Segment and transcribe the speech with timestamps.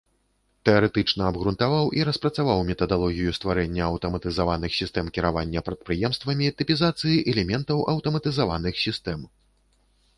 [0.67, 9.19] Тэарэтычна абгрунтаваў і распрацаваў метадалогію стварэння аўтаматызаваных сістэм кіравання прадпрыемствамі, тыпізацыі элементаў аўтаматызаваных сістэм.